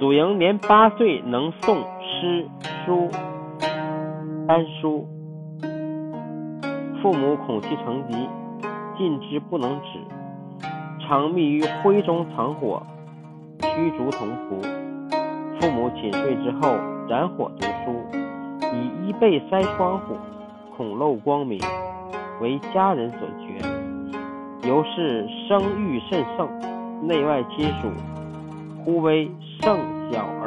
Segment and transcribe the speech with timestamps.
[0.00, 2.48] 祖莹年八岁能诵诗
[2.86, 3.10] 书
[4.46, 5.06] 三书，
[7.02, 8.14] 父母恐其成疾，
[8.96, 9.98] 禁之不能止，
[11.06, 12.82] 常密于灰中藏火，
[13.60, 14.62] 驱逐同仆。
[15.60, 18.02] 父母寝睡之后，燃火读书，
[18.72, 20.16] 以衣被塞窗户，
[20.78, 21.60] 恐漏光明，
[22.40, 24.66] 为家人所觉。
[24.66, 26.48] 由是声誉甚盛，
[27.06, 27.88] 内外亲属
[28.84, 29.78] 呼为圣
[30.12, 30.39] 小。